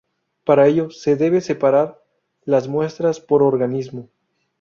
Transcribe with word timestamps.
Para 0.45 0.65
ello 0.67 0.89
se 0.89 1.15
debe 1.15 1.41
separar 1.41 2.01
las 2.43 2.67
muestras 2.67 3.19
por 3.19 3.43
organismo. 3.43 4.09